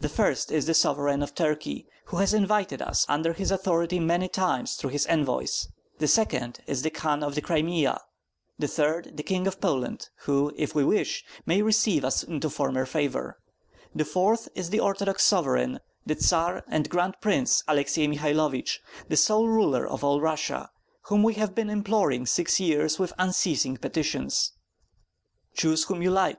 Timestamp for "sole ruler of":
19.18-20.02